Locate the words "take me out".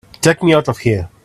0.19-0.67